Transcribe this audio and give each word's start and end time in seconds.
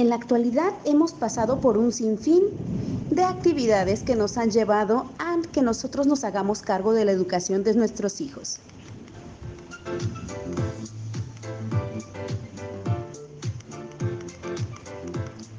En 0.00 0.08
la 0.08 0.14
actualidad 0.14 0.72
hemos 0.86 1.12
pasado 1.12 1.60
por 1.60 1.76
un 1.76 1.92
sinfín 1.92 2.44
de 3.10 3.22
actividades 3.22 4.02
que 4.02 4.16
nos 4.16 4.38
han 4.38 4.50
llevado 4.50 5.04
a 5.18 5.36
que 5.52 5.60
nosotros 5.60 6.06
nos 6.06 6.24
hagamos 6.24 6.62
cargo 6.62 6.94
de 6.94 7.04
la 7.04 7.12
educación 7.12 7.64
de 7.64 7.74
nuestros 7.74 8.22
hijos. 8.22 8.60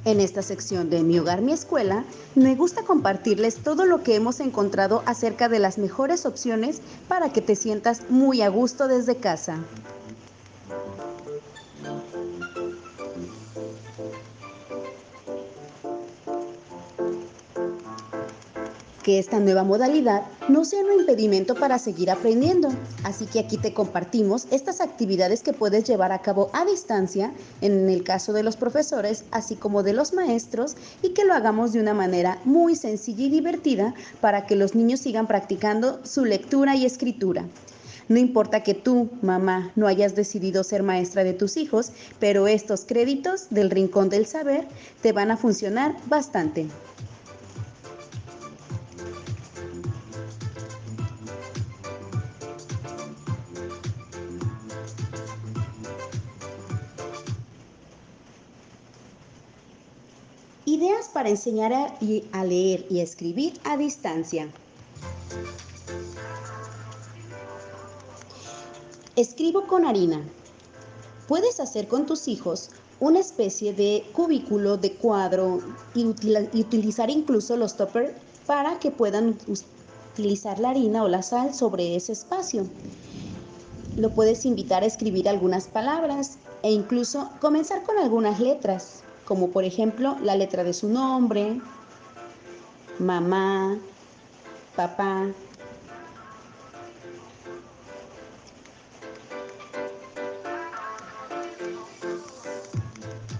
En 0.05 0.19
esta 0.19 0.41
sección 0.41 0.89
de 0.89 1.03
Mi 1.03 1.19
hogar, 1.19 1.43
mi 1.43 1.51
escuela, 1.51 2.03
me 2.33 2.55
gusta 2.55 2.81
compartirles 2.81 3.57
todo 3.57 3.85
lo 3.85 4.01
que 4.01 4.15
hemos 4.15 4.39
encontrado 4.39 5.03
acerca 5.05 5.49
de 5.49 5.59
las 5.59 5.77
mejores 5.77 6.25
opciones 6.25 6.81
para 7.07 7.31
que 7.31 7.41
te 7.41 7.55
sientas 7.55 8.09
muy 8.09 8.41
a 8.41 8.49
gusto 8.49 8.87
desde 8.87 9.17
casa. 9.17 9.59
Que 19.01 19.19
esta 19.19 19.39
nueva 19.39 19.63
modalidad 19.63 20.23
no 20.49 20.65
sea 20.65 20.83
un 20.83 20.99
impedimento 20.99 21.55
para 21.55 21.79
seguir 21.79 22.11
aprendiendo. 22.11 22.69
Así 23.03 23.25
que 23.25 23.39
aquí 23.39 23.57
te 23.57 23.73
compartimos 23.73 24.47
estas 24.51 24.81
actividades 24.81 25.41
que 25.41 25.53
puedes 25.53 25.83
llevar 25.83 26.11
a 26.11 26.21
cabo 26.21 26.49
a 26.53 26.65
distancia, 26.65 27.33
en 27.61 27.89
el 27.89 28.03
caso 28.03 28.33
de 28.33 28.43
los 28.43 28.57
profesores, 28.57 29.25
así 29.31 29.55
como 29.55 29.83
de 29.83 29.93
los 29.93 30.13
maestros, 30.13 30.75
y 31.01 31.09
que 31.09 31.25
lo 31.25 31.33
hagamos 31.33 31.73
de 31.73 31.79
una 31.79 31.93
manera 31.93 32.39
muy 32.45 32.75
sencilla 32.75 33.25
y 33.25 33.29
divertida 33.29 33.93
para 34.19 34.45
que 34.45 34.55
los 34.55 34.75
niños 34.75 35.01
sigan 35.01 35.27
practicando 35.27 35.99
su 36.03 36.25
lectura 36.25 36.75
y 36.75 36.85
escritura. 36.85 37.45
No 38.11 38.19
importa 38.19 38.61
que 38.61 38.73
tú, 38.73 39.09
mamá, 39.21 39.71
no 39.77 39.87
hayas 39.87 40.15
decidido 40.15 40.65
ser 40.65 40.83
maestra 40.83 41.23
de 41.23 41.33
tus 41.33 41.55
hijos, 41.55 41.91
pero 42.19 42.47
estos 42.47 42.83
créditos 42.85 43.47
del 43.51 43.69
Rincón 43.69 44.09
del 44.09 44.25
Saber 44.25 44.67
te 45.01 45.13
van 45.13 45.31
a 45.31 45.37
funcionar 45.37 45.95
bastante. 46.07 46.67
Ideas 60.71 61.09
para 61.09 61.27
enseñar 61.27 61.73
a, 61.73 62.45
leer 62.45 62.85
y 62.89 63.01
escribir 63.01 63.59
a 63.65 63.75
distancia. 63.75 64.49
Escribo 69.17 69.67
con 69.67 69.83
harina. 69.85 70.21
Puedes 71.27 71.59
hacer 71.59 71.89
con 71.89 72.05
tus 72.05 72.29
hijos 72.29 72.69
una 73.01 73.19
especie 73.19 73.73
de 73.73 74.05
cubículo 74.13 74.77
de 74.77 74.93
cuadro 74.93 75.59
y, 75.93 76.05
utilizar 76.05 77.09
incluso 77.09 77.57
los 77.57 77.75
toppers 77.75 78.13
para 78.47 78.79
que 78.79 78.91
puedan 78.91 79.37
utilizar 80.13 80.57
la 80.59 80.69
harina 80.69 81.03
o 81.03 81.09
la 81.09 81.21
sal 81.21 81.53
sobre 81.53 81.97
ese 81.97 82.13
espacio. 82.13 82.65
Lo 83.97 84.11
puedes 84.11 84.45
invitar 84.45 84.83
a 84.83 84.87
escribir 84.87 85.27
algunas 85.27 85.67
palabras 85.67 86.37
e 86.63 86.71
incluso 86.71 87.29
comenzar 87.41 87.83
con 87.83 87.97
algunas 87.97 88.39
letras 88.39 89.03
como 89.31 89.49
por 89.51 89.63
ejemplo 89.63 90.17
la 90.21 90.35
letra 90.35 90.65
de 90.65 90.73
su 90.73 90.89
nombre, 90.89 91.61
mamá, 92.99 93.77
papá. 94.75 95.29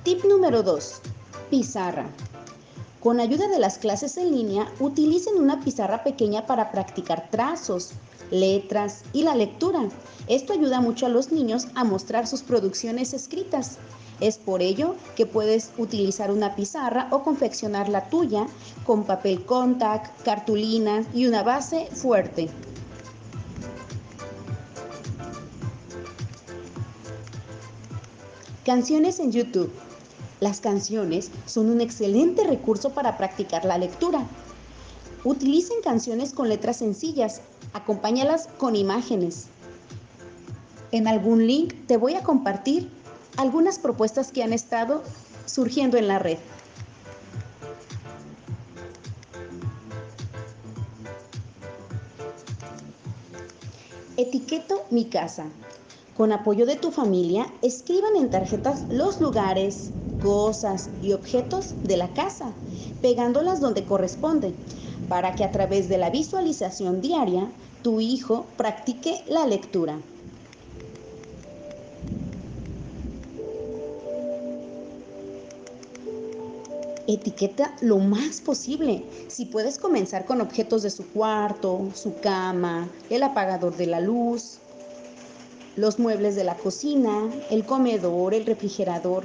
Tip 0.04 0.24
número 0.24 0.64
2. 0.64 1.02
Pizarra. 1.50 2.06
Con 3.02 3.20
ayuda 3.20 3.50
de 3.50 3.60
las 3.60 3.78
clases 3.78 4.16
en 4.16 4.32
línea, 4.32 4.72
utilicen 4.80 5.36
una 5.36 5.60
pizarra 5.60 6.06
pequeña 6.06 6.46
para 6.46 6.72
practicar 6.72 7.28
trazos, 7.30 7.92
letras 8.32 9.04
y 9.12 9.24
la 9.24 9.36
lectura. 9.36 9.90
Esto 10.30 10.54
ayuda 10.54 10.80
mucho 10.80 11.06
a 11.06 11.10
los 11.10 11.34
niños 11.34 11.68
a 11.76 11.84
mostrar 11.84 12.28
sus 12.28 12.44
producciones 12.44 13.14
escritas. 13.14 13.78
Es 14.22 14.38
por 14.38 14.62
ello 14.62 14.96
que 15.16 15.26
puedes 15.26 15.72
utilizar 15.80 16.32
una 16.32 16.56
pizarra 16.56 17.08
o 17.10 17.24
confeccionar 17.24 17.90
la 17.90 18.08
tuya 18.08 18.46
con 18.86 19.04
papel 19.04 19.44
contact, 19.46 20.22
cartulina 20.24 21.04
y 21.12 21.26
una 21.26 21.42
base 21.42 21.88
fuerte. 21.88 22.48
Canciones 28.64 29.20
en 29.20 29.32
YouTube. 29.32 29.72
Las 30.40 30.62
canciones 30.62 31.32
son 31.48 31.70
un 31.72 31.82
excelente 31.82 32.44
recurso 32.44 32.92
para 32.92 33.18
practicar 33.18 33.66
la 33.66 33.80
lectura. 33.80 34.28
Utilicen 35.24 35.82
canciones 35.84 36.32
con 36.32 36.48
letras 36.48 36.78
sencillas, 36.78 37.42
acompáñalas 37.74 38.50
con 38.60 38.76
imágenes. 38.76 39.48
En 40.92 41.08
algún 41.08 41.48
link 41.48 41.74
te 41.88 41.98
voy 41.98 42.14
a 42.14 42.22
compartir 42.22 43.01
algunas 43.38 43.80
propuestas 43.80 44.32
que 44.32 44.44
han 44.44 44.54
estado 44.54 45.04
surgiendo 45.46 45.98
en 45.98 46.08
la 46.08 46.20
red. 46.20 46.38
Etiqueto 54.18 54.86
mi 54.92 55.06
casa. 55.06 55.46
Con 56.16 56.32
apoyo 56.32 56.66
de 56.66 56.76
tu 56.76 56.92
familia, 56.92 57.48
escriban 57.62 58.16
en 58.16 58.30
tarjetas 58.30 58.86
los 58.90 59.20
lugares, 59.20 59.92
cosas 60.22 60.90
y 61.02 61.14
objetos 61.14 61.74
de 61.84 61.98
la 61.98 62.14
casa, 62.14 62.52
pegándolas 63.02 63.60
donde 63.60 63.86
corresponde, 63.86 64.54
para 65.10 65.34
que 65.34 65.44
a 65.44 65.52
través 65.52 65.90
de 65.90 65.98
la 65.98 66.12
visualización 66.12 67.02
diaria, 67.02 67.50
tu 67.82 68.00
hijo 68.00 68.46
practique 68.58 69.24
la 69.28 69.48
lectura. 69.48 69.98
Etiqueta 77.16 77.76
lo 77.82 77.98
más 77.98 78.42
posible. 78.42 79.04
Si 79.28 79.46
puedes 79.46 79.78
comenzar 79.78 80.26
con 80.26 80.42
objetos 80.42 80.84
de 80.84 80.90
su 80.90 81.08
cuarto, 81.08 81.90
su 81.94 82.20
cama, 82.20 82.88
el 83.10 83.24
apagador 83.24 83.76
de 83.78 83.88
la 83.88 84.00
luz, 84.00 84.60
los 85.76 86.00
muebles 86.00 86.36
de 86.36 86.44
la 86.44 86.56
cocina, 86.56 87.30
el 87.50 87.66
comedor, 87.66 88.34
el 88.34 88.46
refrigerador. 88.46 89.24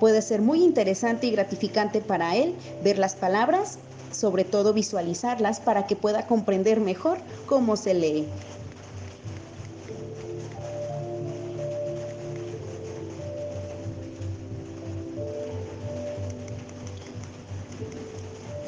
Puede 0.00 0.22
ser 0.22 0.40
muy 0.40 0.62
interesante 0.62 1.26
y 1.26 1.30
gratificante 1.30 2.00
para 2.00 2.36
él 2.36 2.54
ver 2.82 2.98
las 2.98 3.14
palabras, 3.14 3.78
sobre 4.12 4.44
todo 4.44 4.72
visualizarlas 4.72 5.60
para 5.60 5.86
que 5.86 5.96
pueda 5.96 6.26
comprender 6.26 6.80
mejor 6.80 7.18
cómo 7.46 7.76
se 7.76 7.94
lee. 7.94 8.26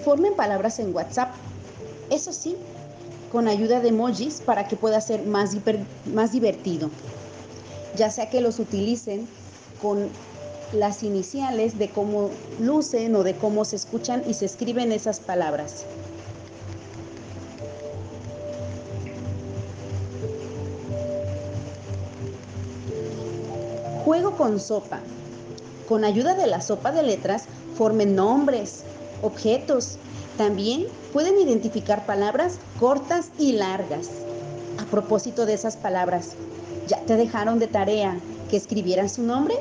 Formen 0.07 0.37
palabras 0.37 0.79
en 0.79 0.95
WhatsApp. 0.95 1.35
Eso 2.11 2.33
sí, 2.33 2.55
con 3.33 3.49
ayuda 3.49 3.81
de 3.81 3.89
emojis 3.89 4.41
para 4.41 4.69
que 4.69 4.77
pueda 4.77 5.01
ser 5.01 5.27
más, 5.27 5.51
divertido. 6.31 6.91
Ya 7.97 8.13
sea 8.13 8.31
que 8.31 8.41
los 8.41 8.61
utilicen 8.61 9.27
con 9.83 10.09
las 10.73 11.03
iniciales 11.03 11.77
de 11.77 11.89
cómo 11.89 12.31
lucen 12.61 13.17
o 13.17 13.25
de 13.25 13.35
cómo 13.35 13.65
se 13.65 13.75
escuchan 13.75 14.23
y 14.29 14.35
se 14.35 14.45
escriben 14.45 14.93
esas 14.93 15.19
palabras. 15.19 15.85
Juego 24.05 24.37
con 24.37 24.61
sopa. 24.61 25.01
Con 25.89 26.05
ayuda 26.05 26.35
de 26.35 26.47
la 26.47 26.61
sopa 26.61 26.93
de 26.93 27.03
letras, 27.03 27.47
formen 27.77 28.15
nombres, 28.15 28.85
objetos. 29.23 29.97
También 30.37 30.87
pueden 31.13 31.39
identificar 31.39 32.05
palabras 32.07 32.59
cortas 32.79 33.31
y 33.39 33.53
largas. 33.53 34.09
A 34.79 34.85
propósito 34.85 35.47
de 35.47 35.55
esas 35.55 35.77
palabras, 35.77 36.35
¿ya 36.87 37.01
te 37.01 37.17
dejaron 37.17 37.59
de 37.59 37.67
tarea 37.67 38.19
que 38.51 38.57
escribieran 38.57 39.09
su 39.09 39.23
nombre? 39.23 39.57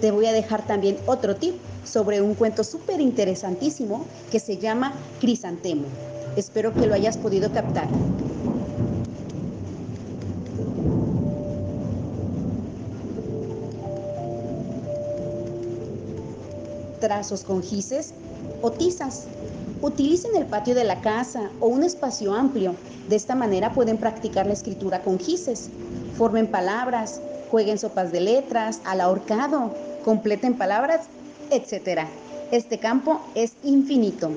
Te 0.00 0.10
voy 0.10 0.26
a 0.26 0.32
dejar 0.32 0.66
también 0.66 0.98
otro 1.06 1.36
tip 1.36 1.54
sobre 1.84 2.20
un 2.20 2.34
cuento 2.34 2.64
súper 2.64 3.00
interesantísimo 3.00 4.04
que 4.30 4.40
se 4.40 4.58
llama 4.58 4.92
Crisantemo. 5.20 5.84
Espero 6.36 6.72
que 6.72 6.86
lo 6.86 6.94
hayas 6.94 7.16
podido 7.16 7.52
captar. 7.52 7.88
Trazos 17.02 17.42
con 17.42 17.62
gises 17.62 18.14
o 18.62 18.70
tizas. 18.70 19.24
Utilicen 19.82 20.36
el 20.36 20.46
patio 20.46 20.76
de 20.76 20.84
la 20.84 21.00
casa 21.00 21.50
o 21.58 21.66
un 21.66 21.82
espacio 21.82 22.32
amplio. 22.32 22.76
De 23.08 23.16
esta 23.16 23.34
manera 23.34 23.74
pueden 23.74 23.98
practicar 23.98 24.46
la 24.46 24.52
escritura 24.52 25.02
con 25.02 25.18
gises. 25.18 25.68
Formen 26.16 26.46
palabras, 26.46 27.20
jueguen 27.50 27.78
sopas 27.78 28.12
de 28.12 28.20
letras, 28.20 28.80
al 28.84 29.00
ahorcado 29.00 29.74
completen 30.04 30.54
palabras, 30.54 31.06
etc. 31.50 32.06
Este 32.52 32.78
campo 32.78 33.20
es 33.34 33.54
infinito. 33.64 34.30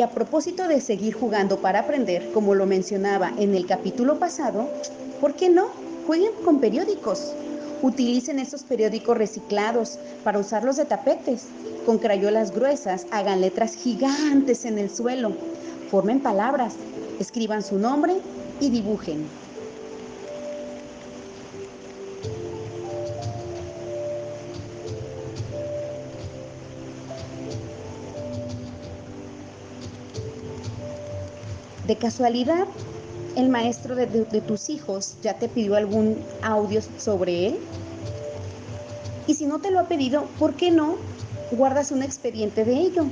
Y 0.00 0.02
a 0.02 0.08
propósito 0.08 0.66
de 0.66 0.80
seguir 0.80 1.12
jugando 1.12 1.60
para 1.60 1.80
aprender, 1.80 2.32
como 2.32 2.54
lo 2.54 2.64
mencionaba 2.64 3.34
en 3.36 3.54
el 3.54 3.66
capítulo 3.66 4.18
pasado, 4.18 4.66
¿por 5.20 5.34
qué 5.34 5.50
no? 5.50 5.66
Jueguen 6.06 6.32
con 6.42 6.58
periódicos. 6.58 7.34
Utilicen 7.82 8.38
esos 8.38 8.62
periódicos 8.62 9.18
reciclados 9.18 9.98
para 10.24 10.38
usarlos 10.38 10.78
de 10.78 10.86
tapetes. 10.86 11.48
Con 11.84 11.98
crayolas 11.98 12.54
gruesas 12.54 13.04
hagan 13.10 13.42
letras 13.42 13.74
gigantes 13.74 14.64
en 14.64 14.78
el 14.78 14.88
suelo. 14.88 15.32
Formen 15.90 16.20
palabras, 16.20 16.76
escriban 17.18 17.62
su 17.62 17.78
nombre 17.78 18.14
y 18.58 18.70
dibujen. 18.70 19.26
De 31.90 31.96
casualidad, 31.96 32.68
el 33.34 33.48
maestro 33.48 33.96
de, 33.96 34.06
tus 34.06 34.70
hijos 34.70 35.16
ya 35.24 35.34
te 35.34 35.48
pidió 35.48 35.74
algún 35.74 36.18
audio 36.40 36.80
sobre 36.98 37.48
él. 37.48 37.58
Y 39.26 39.34
si 39.34 39.44
no 39.44 39.58
te 39.58 39.72
lo 39.72 39.80
ha 39.80 39.88
pedido, 39.88 40.26
¿por 40.38 40.54
qué 40.54 40.70
no 40.70 40.94
guardas 41.50 41.90
un 41.90 42.04
expediente 42.04 42.64
de 42.64 42.74
ello? 42.74 43.06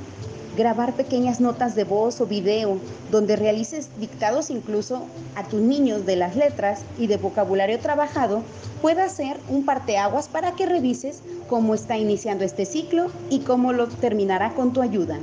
Grabar 0.55 0.93
pequeñas 0.93 1.41
notas 1.41 1.75
de 1.75 1.83
voz 1.83 2.21
o 2.21 2.25
video 2.25 2.77
donde 3.11 3.35
realices 3.35 3.89
dictados 3.99 4.49
incluso 4.49 5.01
a 5.35 5.43
tus 5.43 5.59
niños 5.59 6.05
de 6.05 6.15
las 6.15 6.37
letras 6.37 6.83
y 6.97 7.07
de 7.07 7.17
vocabulario 7.17 7.79
trabajado 7.79 8.43
pueda 8.81 9.09
ser 9.09 9.35
un 9.49 9.65
parteaguas 9.65 10.29
para 10.29 10.53
que 10.53 10.65
revises 10.65 11.21
cómo 11.49 11.75
está 11.75 11.97
iniciando 11.97 12.45
este 12.45 12.65
ciclo 12.65 13.11
y 13.29 13.39
cómo 13.39 13.73
lo 13.73 13.89
terminará 13.89 14.53
con 14.53 14.71
tu 14.71 14.81
ayuda. 14.81 15.19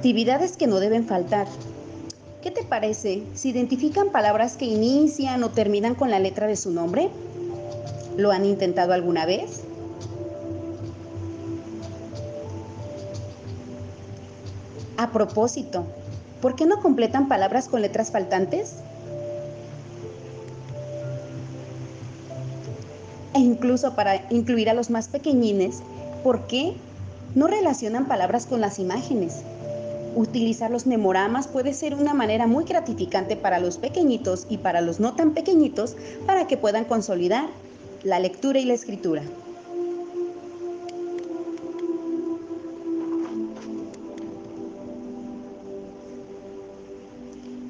Actividades 0.00 0.56
que 0.56 0.66
no 0.66 0.80
deben 0.80 1.04
faltar. 1.04 1.46
¿Qué 2.42 2.50
te 2.50 2.64
parece 2.64 3.22
si 3.34 3.50
identifican 3.50 4.08
palabras 4.08 4.56
que 4.56 4.64
inician 4.64 5.44
o 5.44 5.50
terminan 5.50 5.94
con 5.94 6.10
la 6.10 6.18
letra 6.18 6.46
de 6.46 6.56
su 6.56 6.70
nombre? 6.70 7.10
¿Lo 8.16 8.30
han 8.30 8.46
intentado 8.46 8.94
alguna 8.94 9.26
vez? 9.26 9.60
A 14.96 15.10
propósito, 15.10 15.84
¿por 16.40 16.56
qué 16.56 16.64
no 16.64 16.80
completan 16.80 17.28
palabras 17.28 17.68
con 17.68 17.82
letras 17.82 18.10
faltantes? 18.10 18.76
E 23.34 23.38
incluso 23.38 23.94
para 23.94 24.26
incluir 24.30 24.70
a 24.70 24.74
los 24.74 24.88
más 24.88 25.08
pequeñines, 25.08 25.82
¿por 26.24 26.46
qué 26.46 26.72
no 27.34 27.48
relacionan 27.48 28.06
palabras 28.06 28.46
con 28.46 28.62
las 28.62 28.78
imágenes? 28.78 29.42
Utilizar 30.14 30.70
los 30.72 30.86
memoramas 30.86 31.46
puede 31.46 31.72
ser 31.72 31.94
una 31.94 32.14
manera 32.14 32.48
muy 32.48 32.64
gratificante 32.64 33.36
para 33.36 33.60
los 33.60 33.78
pequeñitos 33.78 34.46
y 34.50 34.58
para 34.58 34.80
los 34.80 34.98
no 34.98 35.14
tan 35.14 35.34
pequeñitos 35.34 35.96
para 36.26 36.48
que 36.48 36.56
puedan 36.56 36.84
consolidar 36.84 37.48
la 38.02 38.18
lectura 38.18 38.58
y 38.58 38.64
la 38.64 38.74
escritura. 38.74 39.22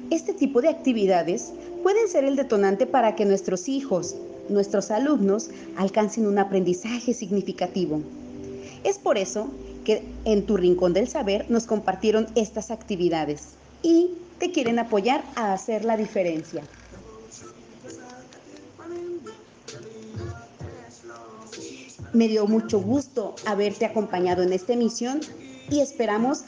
Este 0.09 0.33
tipo 0.33 0.61
de 0.61 0.69
actividades 0.69 1.53
pueden 1.83 2.07
ser 2.07 2.25
el 2.25 2.35
detonante 2.35 2.87
para 2.87 3.15
que 3.15 3.25
nuestros 3.25 3.69
hijos, 3.69 4.15
nuestros 4.49 4.89
alumnos, 4.89 5.51
alcancen 5.77 6.25
un 6.25 6.39
aprendizaje 6.39 7.13
significativo. 7.13 8.01
Es 8.83 8.97
por 8.97 9.17
eso 9.17 9.49
que 9.85 10.03
en 10.25 10.45
tu 10.45 10.57
rincón 10.57 10.93
del 10.93 11.07
saber 11.07 11.45
nos 11.49 11.65
compartieron 11.65 12.27
estas 12.35 12.71
actividades 12.71 13.55
y 13.81 14.11
te 14.39 14.51
quieren 14.51 14.79
apoyar 14.79 15.23
a 15.35 15.53
hacer 15.53 15.85
la 15.85 15.97
diferencia. 15.97 16.63
Me 22.13 22.27
dio 22.27 22.45
mucho 22.45 22.81
gusto 22.81 23.35
haberte 23.45 23.85
acompañado 23.85 24.43
en 24.43 24.51
esta 24.51 24.73
emisión 24.73 25.21
y 25.69 25.79
esperamos 25.79 26.41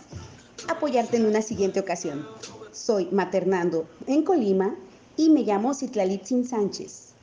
apoyarte 0.68 1.18
en 1.18 1.26
una 1.26 1.42
siguiente 1.42 1.80
ocasión. 1.80 2.28
Soy 2.74 3.08
maternando 3.12 3.88
en 4.08 4.24
Colima 4.24 4.76
y 5.16 5.30
me 5.30 5.44
llamo 5.44 5.74
Citlalitzin 5.74 6.46
Sánchez. 6.46 7.14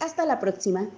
Hasta 0.00 0.24
la 0.24 0.40
próxima. 0.40 0.88